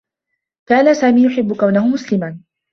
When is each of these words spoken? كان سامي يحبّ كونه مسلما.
كان 0.69 0.93
سامي 0.93 1.23
يحبّ 1.25 1.55
كونه 1.55 1.87
مسلما. 1.87 2.39